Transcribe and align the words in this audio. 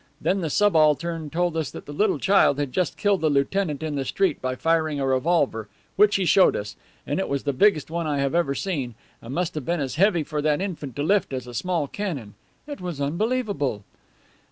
Then 0.19 0.41
the 0.41 0.49
subaltern 0.49 1.29
told 1.29 1.55
us 1.55 1.69
that 1.69 1.85
the 1.85 1.91
little 1.93 2.17
child 2.17 2.57
had 2.57 2.73
just 2.73 2.97
killed 2.97 3.23
a 3.23 3.27
lieutenant 3.29 3.83
in 3.83 3.93
the 3.93 4.03
street 4.03 4.41
by 4.41 4.55
firing 4.55 4.99
a 4.99 5.05
revolver, 5.05 5.67
which 5.95 6.15
he 6.15 6.25
showed 6.25 6.55
us, 6.55 6.75
and 7.05 7.19
it 7.19 7.29
was 7.29 7.43
the 7.43 7.53
biggest 7.53 7.91
one 7.91 8.07
I 8.07 8.19
ever 8.21 8.37
have 8.43 8.57
seen, 8.57 8.95
and 9.21 9.31
must 9.35 9.53
have 9.53 9.65
been 9.65 9.79
as 9.79 9.97
heavy 9.97 10.23
for 10.23 10.41
that 10.41 10.59
infant 10.59 10.95
to 10.95 11.03
lift 11.03 11.33
as 11.33 11.45
a 11.45 11.53
small 11.53 11.87
cannon. 11.87 12.33
It 12.65 12.81
was 12.81 12.99
unbelievable. 12.99 13.83